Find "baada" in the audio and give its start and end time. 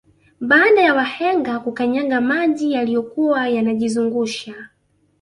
0.39-0.81